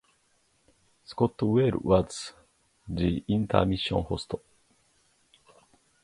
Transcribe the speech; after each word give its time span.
Scott 1.05 1.37
Wahle 1.43 1.77
was 1.83 2.33
the 2.87 3.23
intermission 3.27 4.01
host. 4.01 4.33